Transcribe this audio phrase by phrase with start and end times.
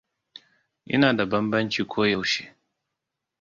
[0.93, 2.43] Ina da banbanci ko yaushe.